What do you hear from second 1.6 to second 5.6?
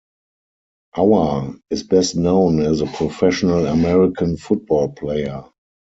is best known as a professional American football player.